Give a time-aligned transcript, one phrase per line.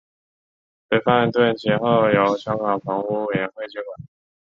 [0.89, 4.07] 模范邨其后由香港房屋委员会接管。